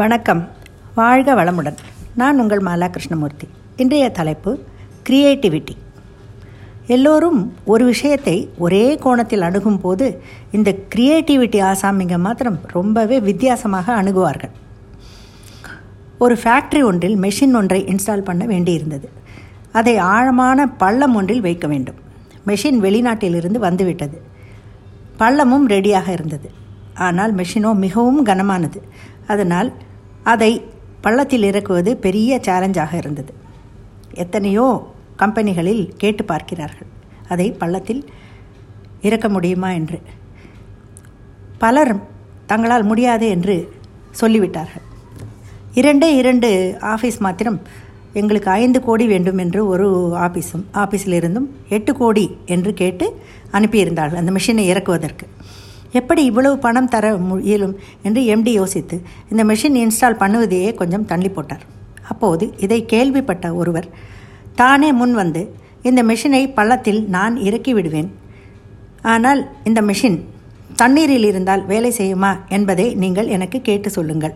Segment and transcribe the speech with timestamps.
[0.00, 0.48] வணக்கம்.
[0.94, 1.76] வாழ்க வளமுடன்.
[2.14, 3.48] நான் உங்கள் மாலா கிருஷ்ணமூர்த்தி.
[3.76, 4.58] இன்றைய தலைப்பு
[5.08, 5.74] கிரியேட்டிவிட்டி
[6.86, 14.50] எல்லோரும் ஒரு விஷயத்தை ஒரே கோணத்தில் அணுகும் போது இந்த கிரியேட்டிவிட்டி ஆசாமிங்க மாத்திரம் ரொம்பவே வித்தியாசமாக அணுகுவார்கள்.
[16.18, 19.08] ஒரு ஃபேக்ட்ரி ஒன்றில் மெஷின் ஒன்றை இன்ஸ்டால் பண்ண வேண்டியிருந்தது.
[19.72, 21.96] அதை ஆழமான பள்ளம் ஒன்றில் வைக்க வேண்டும்.
[22.46, 24.22] மெஷின் வெளிநாட்டிலிருந்து வந்துவிட்டது.
[25.18, 26.50] பள்ளமும் ரெடியாக இருந்தது.
[26.94, 28.80] ஆனால் மெஷினோ மிகவும் கனமானது.
[29.26, 29.72] அதனால்
[30.22, 30.62] அதை
[31.00, 33.32] பள்ளத்தில் இறக்குவது பெரிய சேலஞ்சாக இருந்தது.
[34.14, 36.86] எத்தனையோ கம்பெனிகளில் கேட்டு பார்க்கிறார்கள்
[37.28, 38.10] அதை பள்ளத்தில்
[39.02, 39.70] இறக்க முடியுமா?
[39.70, 40.00] என்று.
[41.58, 41.96] பலர்
[42.46, 43.72] தங்களால் முடியாது என்று
[44.20, 44.86] சொல்லிவிட்டார்கள்.
[45.74, 47.60] இரண்டே இரண்டு ஆஃபீஸ் மாத்திரம்
[48.12, 53.20] எங்களுக்கு ஐந்து கோடி வேண்டும் என்று ஒரு ஆஃபீஸும் ஆஃபீஸில் இருந்தும் எட்டு கோடி என்று கேட்டு
[53.52, 55.28] அனுப்பியிருந்தார்கள் அந்த மிஷினை இறக்குவதற்கு.
[55.98, 57.06] எப்படி இவ்வளவு பணம் தர
[57.48, 57.74] இயலும்
[58.06, 58.96] என்று எம்டி யோசித்து
[59.30, 61.64] இந்த மெஷின் இன்ஸ்டால் பண்ணுவதையே கொஞ்சம் தள்ளி போட்டார்.
[62.12, 63.88] அப்போது இதை கேள்விப்பட்ட ஒருவர்
[64.60, 65.42] தானே முன் வந்து
[65.88, 68.08] இந்த மிஷினை பள்ளத்தில் நான் இறக்கி விடுவேன்.
[69.12, 70.18] ஆனால் இந்த மிஷின்
[70.80, 74.34] தண்ணீரில் இருந்தால் வேலை செய்யுமா என்பதை நீங்கள் எனக்கு கேட்டு சொல்லுங்கள்.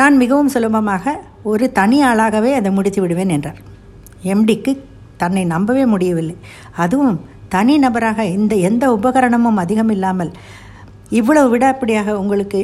[0.00, 1.14] நான் மிகவும் சுலபமாக
[1.50, 3.60] ஒரு தனி ஆளாகவே அதை முடித்து விடுவேன் என்றார்.
[4.32, 4.72] எம்டிக்கு
[5.22, 6.36] தன்னை நம்பவே முடியவில்லை.
[6.84, 7.18] அதுவும்
[7.54, 10.32] தனி நபராக இந்த எந்த உபகரணமும் அதிகம் இல்லாமல்
[11.18, 12.58] இவ்வளவு விடாப்பிடியாக உங்களுக்கு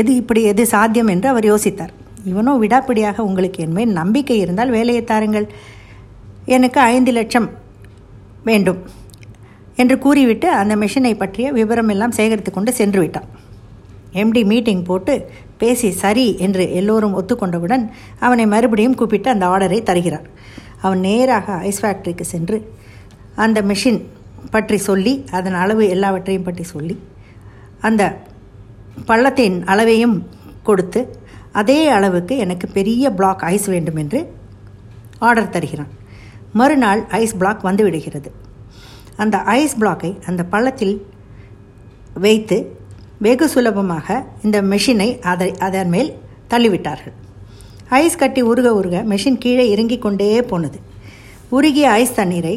[0.00, 1.92] எது இப்படி எது சாத்தியம் என்று அவர் யோசித்தார்.
[2.30, 5.46] இவனோ விடாப்பிடியாக உங்களுக்கு என்மேல் நம்பிக்கை இருந்தால் வேலையை தாருங்கள்.
[6.56, 7.48] எனக்கு ஐந்து லட்சம்
[8.48, 8.80] வேண்டும்
[9.82, 13.28] என்று கூறிவிட்டு அந்த மிஷினை பற்றிய விவரம் எல்லாம் சேகரித்து கொண்டு சென்று விட்டான்.
[14.22, 15.14] எம்டி மீட்டிங் போட்டு
[15.62, 17.84] பேசி சரி என்று எல்லோரும் ஒத்துக்கொண்டவுடன்
[18.26, 20.26] அவனை மறுபடியும் கூப்பிட்டு அந்த ஆர்டரை தருகிறார்.
[20.84, 22.58] அவன் நேராக ஐஸ் ஃபேக்ட்ரிக்கு சென்று
[23.44, 24.00] அந்த மிஷின்
[24.50, 26.96] பற்றி சொல்லி அதன் அளவு எல்லாவற்றையும் பற்றி சொல்லி
[27.88, 28.02] அந்த
[29.08, 30.16] பள்ளத்தின் அளவையும்
[30.68, 31.00] கொடுத்து
[31.60, 34.20] அதே அளவுக்கு எனக்கு பெரிய பிளாக் ஐஸ் வேண்டும் என்று
[35.18, 35.92] ஆர்டர் தருகிறான்.
[36.52, 38.30] மறுநாள் ஐஸ் பிளாக் வந்து விடுகிறது.
[39.22, 40.96] அந்த ஐஸ் பிளாக்கை அந்த பள்ளத்தில்
[42.24, 42.58] வைத்து
[43.24, 46.10] வெகு சுலபமாக இந்த மெஷினை அதை அதன் மேல்
[46.50, 47.16] தள்ளிவிட்டார்கள்.
[48.00, 50.78] ஐஸ் கட்டி உருக உருக மெஷின் கீழே இறங்கிக் கொண்டே போனது.
[51.56, 52.56] உருகிய ஐஸ் தண்ணீரை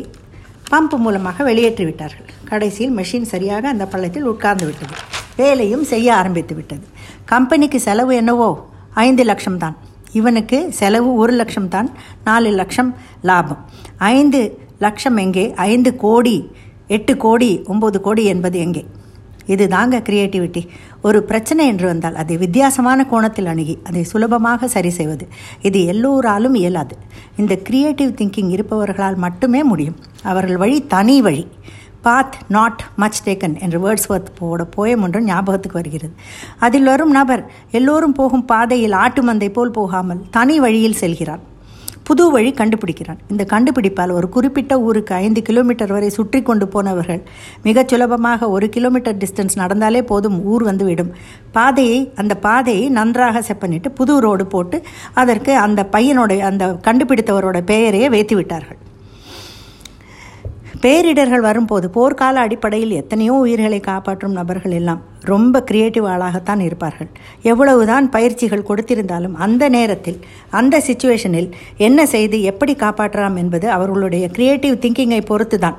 [0.72, 2.26] பம்ப் மூலமாக வெளியேற்றி விட்டார்கள்.
[2.44, 4.94] கடைசியில் மெஷின் சரியாக அந்த பள்ளத்தில் உட்கார்ந்து விட்டது.
[5.36, 6.86] வேலையும் செய்ய ஆரம்பித்து விட்டது.
[7.26, 8.68] கம்பெனிக்கு செலவு என்னவோ?
[8.94, 9.78] ஐந்து லட்சம் தான்.
[10.12, 11.92] இவனுக்கு செலவு ஒரு லட்சம் தான்.
[12.24, 13.66] நாலு லட்சம் லாபம்.
[13.98, 15.54] ஐந்து லட்சம் எங்கே?
[15.54, 16.52] ஐந்து கோடி
[16.88, 18.86] எட்டு கோடி ஒம்பது கோடி என்பது எங்கே?
[19.56, 20.62] இது தாங்க கிரியேட்டிவிட்டி
[21.02, 25.28] ஒரு பிரச்சனை என்று வந்தால் அதை வித்தியாசமான கோணத்தில் அணுகி அதை சுலபமாக சரி செய்வது.
[25.62, 26.96] இது எல்லோராலும் இயலாது.
[27.38, 29.98] இந்த கிரியேட்டிவ் திங்கிங் இருப்பவர்களால் மட்டுமே முடியும்.
[30.24, 31.44] அவர்கள் வழி தனி வழி.
[32.02, 36.14] பாத் நாட் மச் டேக்கன் என்று வேர்ட்ஸ் போட போயம் ஒன்று ஞாபகத்துக்கு வருகிறது.
[36.60, 41.44] அதில் வரும் நபர் எல்லோரும் போகும் பாதையில் ஆட்டு மந்தை போல் போகாமல் தனி வழியில் செல்கிறார்.
[42.04, 43.20] புது வழி கண்டுபிடிக்கிறான்.
[43.30, 47.22] இந்த கண்டுபிடிப்பால் ஒரு குறிப்பிட்ட ஊருக்கு ஐந்து கிலோமீட்டர் வரை சுற்றி கொண்டு போனவர்கள்
[47.64, 51.12] மிகச் சுலபமாக ஒரு கிலோமீட்டர் டிஸ்டன்ஸ் நடந்தாலே போதும் ஊர் வந்துவிடும்
[51.52, 54.80] பாதையை அந்த பாதையை நன்றாக செப்பனிட்டு புது ரோடு போட்டு
[55.14, 58.80] அதற்கு அந்த பையனுடைய அந்த கண்டுபிடித்தவரோட பெயரையே வைத்து விட்டார்கள்.
[60.84, 65.02] பேரிடர்கள் வரும்போது போர்க்கால அடிப்படையில் எத்தனையோ உயிர்களை காப்பாற்றும் நபர்கள் எல்லாம்
[65.32, 67.10] ரொம்ப கிரியேட்டிவ் ஆளாகத்தான் இருப்பார்கள்.
[67.52, 70.20] எவ்வளவுதான் பயிற்சிகள் கொடுத்திருந்தாலும் அந்த நேரத்தில்
[70.60, 71.50] அந்த சுச்சுவேஷனில்
[71.88, 75.78] என்ன செய்து எப்படி காப்பாற்றலாம் என்பது அவர்களுடைய கிரியேட்டிவ் திங்கிங்கை பொறுத்து தான்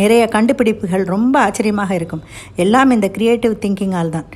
[0.00, 2.24] நிறைய கண்டுபிடிப்புகள் ரொம்ப ஆச்சரியமாக இருக்கும்.
[2.64, 4.28] எல்லாம் இந்த கிரியேட்டிவ் திங்கிங்கால் தான்.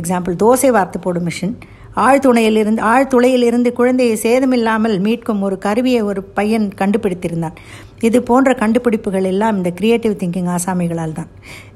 [0.00, 1.56] எக்ஸாம்பிள் தோசை வார்த்து போடும் மிஷின்
[1.96, 7.56] ஆழ்துணையிலிருந்து ஆழ்துளையிலிருந்து குழந்தையை சேதமில்லாமல் மீட்கும் ஒரு கருவியை ஒரு பையன் கண்டுபிடித்திருந்தான்.
[8.00, 11.28] இது போன்ற கண்டுபிடிப்புகள் எல்லாம் இந்த கிரியேட்டிவ் திங்கிங் ஆசாமிகளால் தான்.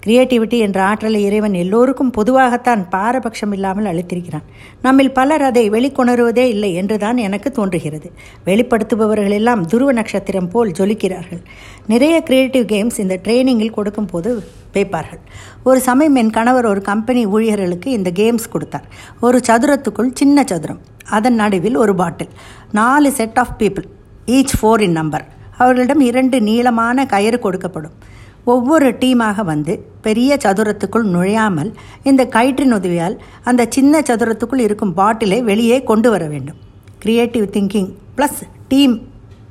[0.06, 4.46] கிரியேட்டிவிட்டி என்ற ஆற்றலை இறைவன் எல்லோருக்கும் பொதுவாகத்தான் பாரபட்சம் இல்லாமல் அளித்திருக்கிறான்.
[4.82, 8.10] நம்மில் பலர் அதை வெளிக்கொணருவதே இல்லை என்றுதான் எனக்கு தோன்றுகிறது.
[8.46, 11.42] வெளிப்படுத்துபவர்கள் எல்லாம் துருவ நட்சத்திரம் போல் ஜொலிக்கிறார்கள்.
[11.86, 14.42] நிறைய கிரியேட்டிவ் கேம்ஸ் இந்த ட்ரைனிங்கில் கொடுக்கும் போது
[14.76, 15.22] வைப்பார்கள்
[15.68, 18.86] ஒரு சமயம் என் கணவர் ஒரு கம்பெனி ஊழியர்களுக்கு இந்த கேம்ஸ் கொடுத்தார்.
[19.20, 20.80] ஒரு சதுரத்துக்குள் சின்ன சதுரம்.
[21.16, 22.32] அதன் நடுவில் ஒரு பாட்டில்.
[22.72, 23.88] நாலு set of people
[24.26, 25.24] each four in number
[25.58, 27.96] அவர்களிடம் இரண்டு நீளமான கயிறு கொடுக்கப்படும்.
[28.44, 29.72] ஒவ்வொரு டீமாக வந்து
[30.06, 31.70] பெரிய சதுரத்துக்குள் நுழையாமல்
[32.02, 36.58] இந்த கயிற்றின் உதவியால் அந்த சின்ன சதுரத்துக்குள் இருக்கும் பாட்டிலை வெளியே கொண்டு வர வேண்டும்.
[36.98, 38.94] கிரியேட்டிவ் திங்கிங் ப்ளஸ் டீம்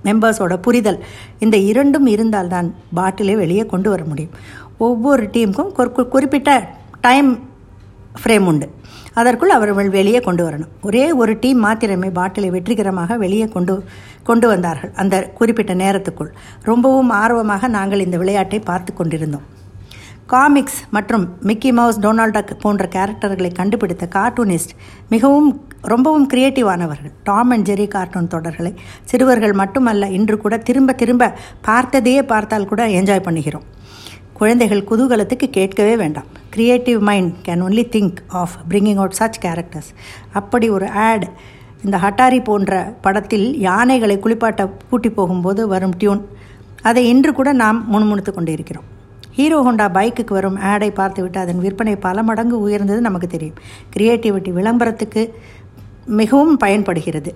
[0.07, 0.99] மெம்பர்ஸோட புரிதல்.
[1.39, 2.69] இந்த இரண்டும் இருந்தால்தான்
[2.99, 4.35] பாட்டிலே வெளியே கொண்டு வர முடியும்.
[4.87, 6.51] ஒவ்வொரு டீமுக்கும் குறிப்பிட்ட
[7.05, 7.31] டைம்
[8.21, 8.67] ஃப்ரேம் உண்டு.
[9.19, 10.71] அதற்குள் அவர்கள் வெளியே கொண்டு வரணும்.
[10.87, 13.73] ஒரே ஒரு டீம் மாத்திரமே பாட்டிலை வெற்றிகரமாக வெளியே கொண்டு
[14.29, 16.31] கொண்டு வந்தார்கள் அந்த குறிப்பிட்ட நேரத்துக்குள்.
[16.69, 19.45] ரொம்பவும் ஆர்வமாக நாங்கள் இந்த விளையாட்டை பார்த்து கொண்டிருந்தோம்.
[20.27, 24.71] காமிக்ஸ் மற்றும் மிக்கி மவுஸ் டொனால்ட் டக் போன்ற கேரக்டர்களை கண்டுபிடித்த கார்ட்டூனிஸ்ட்
[25.09, 25.49] மிகவும்
[25.81, 28.71] ரொம்பவும் கிரியேட்டிவானவர்கள் டாம் அண்ட் ஜெரி கார்ட்டூன் தொடர்களை
[29.03, 31.27] சிறுவர்கள் மட்டுமல்ல இன்று கூட திரும்ப திரும்ப
[31.67, 33.67] பார்த்ததையே பார்த்தால் கூட என்ஜாய் பண்ணுகிறோம்.
[34.33, 36.27] குழந்தைகள் குதூகலத்துக்கு கேட்கவே வேண்டாம்.
[36.49, 39.91] Creative mind can only think of bringing out such characters
[40.33, 41.27] அப்படி ஒரு ஆட்
[41.83, 46.25] இந்த ஹட்டாரி போன்ற படத்தில் யானைகளை குளிப்பாட்ட கூட்டி போகும்போது வரும் டியூன்
[46.81, 48.89] அதை இன்று கூட நாம் முணுமுணுத்து கொண்டு இருக்கிறோம்
[49.37, 53.57] ஹீரோ ஹோண்டா பைக்குக்கு வரும் ஆடை பார்த்துவிட்டு அதன் விற்பனை பல மடங்கு உயர்ந்தது நமக்கு தெரியும்.
[53.95, 55.21] கிரியேட்டிவிட்டி விளம்பரத்துக்கு
[56.19, 57.31] மிகவும் பயன்படுகிறது.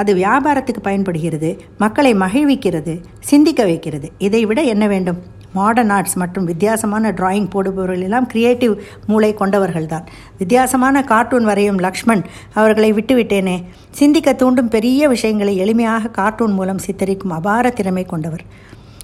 [0.00, 2.94] அது வியாபாரத்துக்கு பயன்படுகிறது மக்களை மகிழ்விக்கிறது
[3.30, 4.08] சிந்திக்க வைக்கிறது.
[4.26, 5.18] இதை விட என்ன வேண்டும்?
[5.58, 8.74] மாடர்ன் ஆர்ட்ஸ் மற்றும் வித்தியாசமான டிராயிங் போடுபவர்கள் எல்லாம் கிரியேட்டிவ்
[9.10, 10.06] மூளை கொண்டவர்கள்தான்
[10.40, 12.22] வித்தியாசமான கார்ட்டூன் வரையும் லக்ஷ்மண்
[12.58, 13.56] அவர்களை விட்டுவிட்டேனே.
[14.00, 18.44] சிந்திக்க தூண்டும் பெரிய விஷயங்களை எளிமையாக கார்ட்டூன் மூலம் சித்தரிக்கும் அபார திறமை கொண்டவர்.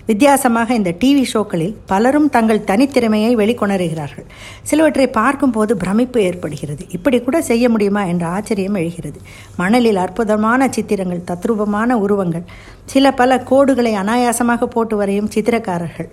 [0.06, 4.26] வித்தியாசமாக இந்த டிவி ஷோக்களில் பலரும் தங்கள் தனித்திறமையை வெளிக்கொணருகிறார்கள்.
[4.62, 6.84] சிலவற்றை பார்க்கும்போது பிரமிப்பு ஏற்படுகிறது.
[6.90, 9.19] இப்படி கூட செய்ய முடியுமா என்ற ஆச்சரியம் எழுகிறது.
[9.56, 12.46] மணலில் அற்புதமான சித்திரங்கள் தத்ரூபமான உருவங்கள்
[12.84, 16.10] சில பல கோடுகளை அனாயாசமாக போட்டு வரையும் சித்திரக்காரர்கள்.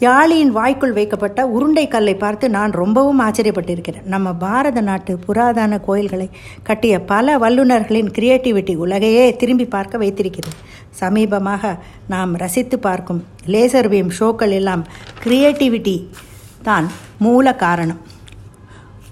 [0.00, 4.06] யாழியின் வாய்க்குள் வைக்கப்பட்ட உருண்டை கல்லை பார்த்து நான் ரொம்பவும் ஆச்சரியப்பட்டிருக்கிறேன்.
[4.14, 6.30] நம்ம பாரத நாட்டு புராதன கோயில்களை
[6.62, 10.56] கட்டிய பல வல்லுநர்களின் கிரியேட்டிவிட்டி உலகையே திரும்பி பார்க்க வைத்திருக்கிறது
[11.00, 11.70] சமீபமாக
[12.08, 14.82] நாம் ரசித்து பார்க்கும் லேசர் பீம் ஷோக்கள் எல்லாம்
[15.24, 15.96] கிரியேட்டிவிட்டி
[16.62, 16.88] தான்
[17.18, 18.00] மூல காரணம்.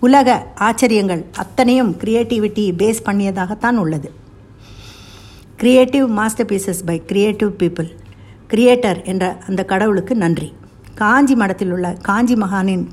[0.00, 0.28] உலக
[0.68, 4.10] ஆச்சரியங்கள் அத்தனையும் கிரியேட்டிவிட்டி பேஸ் பண்ணியதாகத்தான் உள்ளது.
[5.56, 6.08] Creative
[6.46, 7.90] masterpieces by creative people
[8.50, 10.50] creator என்ற அந்த கடவுளுக்கு நன்றி.
[10.94, 12.84] காஞ்சி மடத்தில் உள்ள காஞ்சி மகானின்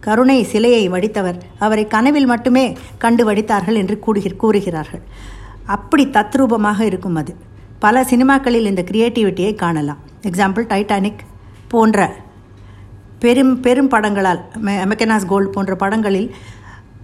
[0.00, 5.02] கருணை சிலையை வடித்தவர் அவரை கனவில் மட்டுமே கண்டு வடித்தார்கள் என்று கூடுகிற கூறுகிறார்கள்.
[5.66, 7.36] அப்படி தத்ரூபமாக இருக்கும் அது.
[7.78, 9.98] பல சினிமாக்களில் இந்த கிரியேட்டிவிட்டியை காணலாம்.
[10.22, 11.22] எக்ஸாம்பிள் டைட்டானிக்
[11.68, 12.14] போன்ற
[13.18, 16.34] பெரும் பெரும் படங்களால் மெக்கனாஸ் கோல்டு போன்ற படங்களில்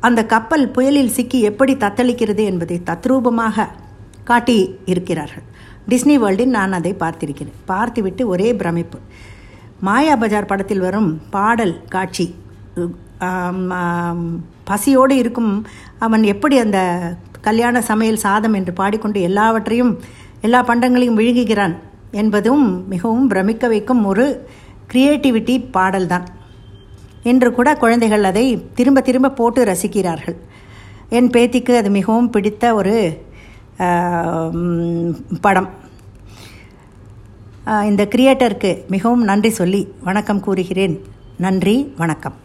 [0.01, 3.67] அந்த கப்பல் புயலில் சிக்கி எப்படி தத்தளிக்கிறது என்பதை தத்ரூபமாக
[4.25, 5.43] காட்டி இருக்கிறார்கள்.
[5.89, 7.57] டிஸ்னி வேர்ல்டில் நான் அதை பார்த்திருக்கிறேன்.
[7.65, 8.99] பார்த்துவிட்டு ஒரே பிரமிப்பு.
[9.87, 12.25] மாயா பஜார் படத்தில் வரும் பாடல் காட்சி.
[14.69, 15.53] பசியோடு இருக்கும்
[16.07, 16.79] அவன் எப்படி அந்த
[17.47, 19.93] கல்யாண சமையல் சாதம் என்று பாடிக்கொண்டு எல்லாவற்றையும்
[20.47, 21.77] எல்லா பண்டங்களையும் விழுங்குகிறான்
[22.23, 24.27] என்பதும் மிகவும் பிரமிக்க வைக்கும் ஒரு
[24.93, 26.27] கிரியேட்டிவிட்டி பாடல்தான்.
[27.31, 28.47] இன்று கூட குழந்தைகள் அதை
[28.79, 30.39] திரும்ப திரும்ப போட்டு ரசிக்கிறார்கள்.
[31.19, 32.97] என் பேத்திக்கு அது மிகவும் பிடித்த ஒரு
[35.47, 35.71] படம்.
[37.69, 40.95] இந்த கிரியேட்டருக்கு மிகவும் நன்றி சொல்லி வணக்கம் கூறுகிறேன்.
[41.39, 42.37] நன்றி வணக்கம்.